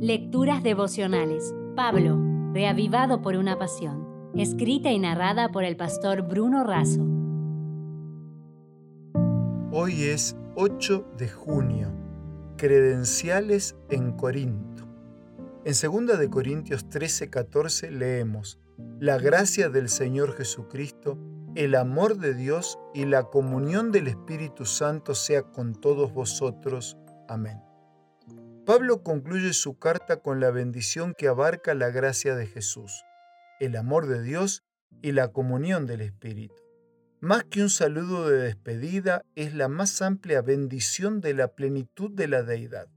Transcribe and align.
Lecturas 0.00 0.62
devocionales. 0.62 1.54
Pablo, 1.74 2.20
reavivado 2.52 3.22
por 3.22 3.34
una 3.34 3.58
pasión. 3.58 4.30
Escrita 4.34 4.90
y 4.90 4.98
narrada 4.98 5.48
por 5.48 5.64
el 5.64 5.78
pastor 5.78 6.20
Bruno 6.20 6.64
Razo. 6.64 7.00
Hoy 9.72 10.02
es 10.02 10.36
8 10.54 11.12
de 11.16 11.30
junio. 11.30 11.88
Credenciales 12.58 13.74
en 13.88 14.12
Corinto. 14.12 14.84
En 15.64 15.72
2 15.72 16.18
de 16.18 16.28
Corintios 16.28 16.90
13:14 16.90 17.90
leemos: 17.90 18.60
La 19.00 19.16
gracia 19.16 19.70
del 19.70 19.88
Señor 19.88 20.34
Jesucristo, 20.34 21.16
el 21.54 21.74
amor 21.74 22.18
de 22.18 22.34
Dios 22.34 22.78
y 22.92 23.06
la 23.06 23.24
comunión 23.24 23.92
del 23.92 24.08
Espíritu 24.08 24.66
Santo 24.66 25.14
sea 25.14 25.44
con 25.44 25.74
todos 25.74 26.12
vosotros. 26.12 26.98
Amén. 27.28 27.62
Pablo 28.66 29.04
concluye 29.04 29.52
su 29.52 29.78
carta 29.78 30.16
con 30.16 30.40
la 30.40 30.50
bendición 30.50 31.14
que 31.16 31.28
abarca 31.28 31.72
la 31.72 31.90
gracia 31.90 32.34
de 32.34 32.48
Jesús, 32.48 33.04
el 33.60 33.76
amor 33.76 34.08
de 34.08 34.20
Dios 34.20 34.64
y 35.02 35.12
la 35.12 35.28
comunión 35.28 35.86
del 35.86 36.00
Espíritu. 36.00 36.56
Más 37.20 37.44
que 37.44 37.62
un 37.62 37.70
saludo 37.70 38.28
de 38.28 38.38
despedida, 38.38 39.22
es 39.36 39.54
la 39.54 39.68
más 39.68 40.02
amplia 40.02 40.42
bendición 40.42 41.20
de 41.20 41.34
la 41.34 41.54
plenitud 41.54 42.10
de 42.10 42.26
la 42.26 42.42
deidad. 42.42 42.88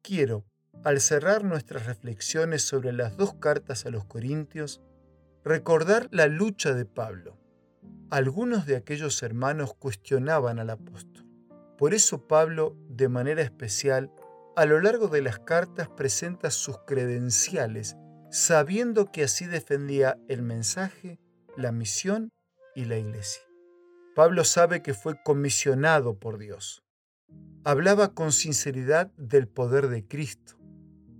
Quiero, 0.00 0.46
al 0.84 1.02
cerrar 1.02 1.44
nuestras 1.44 1.84
reflexiones 1.84 2.62
sobre 2.62 2.94
las 2.94 3.18
dos 3.18 3.34
cartas 3.34 3.84
a 3.84 3.90
los 3.90 4.06
Corintios, 4.06 4.80
recordar 5.44 6.08
la 6.12 6.28
lucha 6.28 6.72
de 6.72 6.86
Pablo. 6.86 7.36
Algunos 8.08 8.64
de 8.64 8.76
aquellos 8.76 9.22
hermanos 9.22 9.74
cuestionaban 9.74 10.58
al 10.58 10.70
apóstol. 10.70 11.26
Por 11.76 11.92
eso 11.92 12.26
Pablo, 12.26 12.74
de 12.88 13.10
manera 13.10 13.42
especial, 13.42 14.10
a 14.58 14.66
lo 14.66 14.80
largo 14.80 15.06
de 15.06 15.22
las 15.22 15.38
cartas 15.38 15.88
presenta 15.88 16.50
sus 16.50 16.78
credenciales, 16.84 17.96
sabiendo 18.28 19.12
que 19.12 19.22
así 19.22 19.46
defendía 19.46 20.18
el 20.26 20.42
mensaje, 20.42 21.20
la 21.56 21.70
misión 21.70 22.32
y 22.74 22.86
la 22.86 22.98
iglesia. 22.98 23.40
Pablo 24.16 24.42
sabe 24.42 24.82
que 24.82 24.94
fue 24.94 25.14
comisionado 25.22 26.18
por 26.18 26.38
Dios. 26.38 26.82
Hablaba 27.62 28.14
con 28.14 28.32
sinceridad 28.32 29.12
del 29.16 29.46
poder 29.46 29.86
de 29.86 30.04
Cristo. 30.04 30.58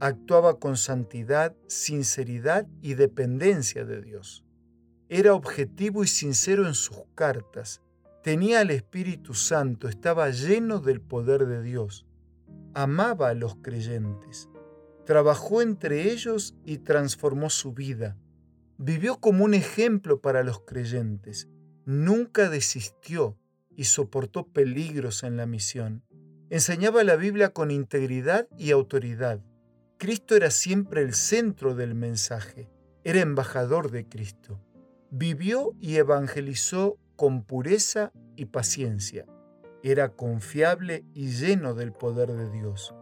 Actuaba 0.00 0.58
con 0.58 0.76
santidad, 0.76 1.54
sinceridad 1.68 2.66
y 2.82 2.94
dependencia 2.94 3.84
de 3.84 4.02
Dios. 4.02 4.44
Era 5.08 5.34
objetivo 5.34 6.02
y 6.02 6.08
sincero 6.08 6.66
en 6.66 6.74
sus 6.74 7.04
cartas. 7.14 7.80
Tenía 8.24 8.58
al 8.58 8.72
Espíritu 8.72 9.34
Santo, 9.34 9.86
estaba 9.86 10.30
lleno 10.30 10.80
del 10.80 11.00
poder 11.00 11.46
de 11.46 11.62
Dios 11.62 12.08
amaba 12.74 13.28
a 13.28 13.34
los 13.34 13.56
creyentes, 13.56 14.48
trabajó 15.04 15.62
entre 15.62 16.10
ellos 16.12 16.54
y 16.64 16.78
transformó 16.78 17.50
su 17.50 17.72
vida. 17.72 18.16
Vivió 18.78 19.18
como 19.20 19.44
un 19.44 19.54
ejemplo 19.54 20.20
para 20.20 20.42
los 20.42 20.60
creyentes, 20.60 21.48
nunca 21.84 22.48
desistió 22.48 23.36
y 23.76 23.84
soportó 23.84 24.46
peligros 24.46 25.22
en 25.22 25.36
la 25.36 25.46
misión. 25.46 26.04
Enseñaba 26.48 27.04
la 27.04 27.16
Biblia 27.16 27.52
con 27.52 27.70
integridad 27.70 28.48
y 28.58 28.70
autoridad. 28.70 29.40
Cristo 29.98 30.34
era 30.34 30.50
siempre 30.50 31.02
el 31.02 31.14
centro 31.14 31.74
del 31.74 31.94
mensaje, 31.94 32.70
era 33.04 33.20
embajador 33.20 33.90
de 33.90 34.08
Cristo. 34.08 34.60
Vivió 35.10 35.74
y 35.80 35.96
evangelizó 35.96 36.98
con 37.16 37.44
pureza 37.44 38.12
y 38.36 38.46
paciencia 38.46 39.26
era 39.82 40.10
confiable 40.10 41.04
y 41.14 41.28
lleno 41.28 41.74
del 41.74 41.92
poder 41.92 42.32
de 42.32 42.50
Dios. 42.50 42.94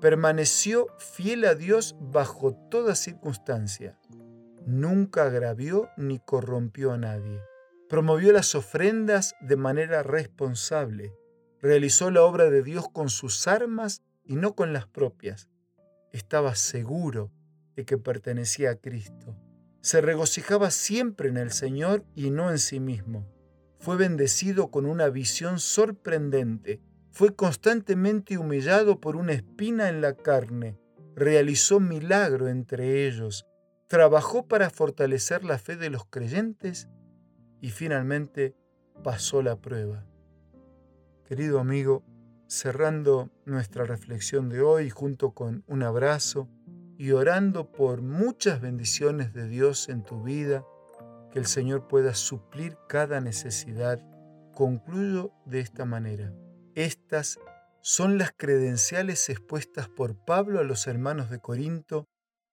Permaneció 0.00 0.88
fiel 0.98 1.44
a 1.44 1.54
Dios 1.54 1.96
bajo 2.00 2.54
toda 2.70 2.94
circunstancia. 2.94 3.98
Nunca 4.66 5.24
agravió 5.24 5.88
ni 5.96 6.18
corrompió 6.18 6.92
a 6.92 6.98
nadie. 6.98 7.40
Promovió 7.88 8.32
las 8.32 8.54
ofrendas 8.54 9.34
de 9.40 9.56
manera 9.56 10.02
responsable. 10.02 11.14
Realizó 11.60 12.10
la 12.10 12.22
obra 12.22 12.50
de 12.50 12.62
Dios 12.62 12.88
con 12.92 13.08
sus 13.08 13.46
armas 13.46 14.02
y 14.24 14.36
no 14.36 14.54
con 14.54 14.72
las 14.72 14.86
propias. 14.86 15.48
Estaba 16.12 16.54
seguro 16.56 17.30
de 17.76 17.84
que 17.84 17.98
pertenecía 17.98 18.70
a 18.70 18.76
Cristo. 18.76 19.36
Se 19.80 20.00
regocijaba 20.00 20.70
siempre 20.70 21.28
en 21.28 21.36
el 21.36 21.52
Señor 21.52 22.04
y 22.14 22.30
no 22.30 22.50
en 22.50 22.58
sí 22.58 22.80
mismo 22.80 23.35
fue 23.86 23.96
bendecido 23.96 24.72
con 24.72 24.84
una 24.84 25.08
visión 25.10 25.60
sorprendente, 25.60 26.80
fue 27.12 27.36
constantemente 27.36 28.36
humillado 28.36 29.00
por 29.00 29.14
una 29.14 29.32
espina 29.32 29.88
en 29.88 30.00
la 30.00 30.16
carne, 30.16 30.76
realizó 31.14 31.78
milagro 31.78 32.48
entre 32.48 33.06
ellos, 33.06 33.46
trabajó 33.86 34.48
para 34.48 34.70
fortalecer 34.70 35.44
la 35.44 35.56
fe 35.56 35.76
de 35.76 35.90
los 35.90 36.04
creyentes 36.04 36.88
y 37.60 37.70
finalmente 37.70 38.56
pasó 39.04 39.40
la 39.40 39.54
prueba. 39.54 40.04
Querido 41.24 41.60
amigo, 41.60 42.02
cerrando 42.48 43.30
nuestra 43.44 43.84
reflexión 43.84 44.48
de 44.48 44.62
hoy 44.62 44.90
junto 44.90 45.30
con 45.30 45.62
un 45.68 45.84
abrazo 45.84 46.48
y 46.98 47.12
orando 47.12 47.70
por 47.70 48.02
muchas 48.02 48.60
bendiciones 48.60 49.32
de 49.32 49.46
Dios 49.46 49.88
en 49.88 50.02
tu 50.02 50.24
vida, 50.24 50.64
que 51.36 51.40
el 51.40 51.46
Señor 51.46 51.86
pueda 51.86 52.14
suplir 52.14 52.78
cada 52.88 53.20
necesidad, 53.20 54.00
concluyo 54.54 55.34
de 55.44 55.60
esta 55.60 55.84
manera. 55.84 56.32
Estas 56.74 57.38
son 57.82 58.16
las 58.16 58.32
credenciales 58.34 59.28
expuestas 59.28 59.86
por 59.90 60.16
Pablo 60.24 60.60
a 60.60 60.64
los 60.64 60.86
hermanos 60.86 61.28
de 61.28 61.38
Corinto 61.38 62.08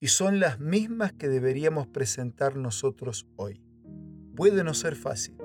y 0.00 0.08
son 0.08 0.40
las 0.40 0.58
mismas 0.58 1.12
que 1.12 1.28
deberíamos 1.28 1.86
presentar 1.86 2.56
nosotros 2.56 3.28
hoy. 3.36 3.62
Puede 4.34 4.64
no 4.64 4.74
ser 4.74 4.96
fácil, 4.96 5.36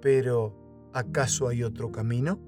pero 0.00 0.90
¿acaso 0.94 1.48
hay 1.48 1.64
otro 1.64 1.90
camino? 1.90 2.38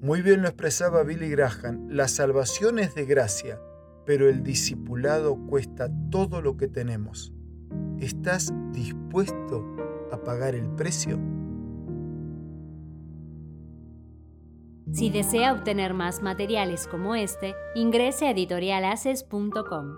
Muy 0.00 0.22
bien 0.22 0.40
lo 0.40 0.48
expresaba 0.48 1.02
Billy 1.02 1.28
Graham, 1.28 1.86
la 1.90 2.08
salvación 2.08 2.78
es 2.78 2.94
de 2.94 3.04
gracia, 3.04 3.60
pero 4.06 4.26
el 4.26 4.42
discipulado 4.42 5.36
cuesta 5.36 5.90
todo 6.10 6.40
lo 6.40 6.56
que 6.56 6.68
tenemos. 6.68 7.34
¿Estás 8.00 8.52
dispuesto 8.72 9.64
a 10.12 10.16
pagar 10.16 10.54
el 10.54 10.68
precio? 10.70 11.18
Si 14.92 15.10
desea 15.10 15.52
obtener 15.52 15.94
más 15.94 16.22
materiales 16.22 16.86
como 16.86 17.14
este, 17.14 17.54
ingrese 17.74 18.26
a 18.26 18.30
editorialaces.com. 18.30 19.96